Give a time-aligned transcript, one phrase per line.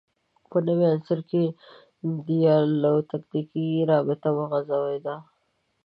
[0.49, 1.43] په نوي عصر کې
[2.27, 5.15] دیالکتیکي رابطه وغځېده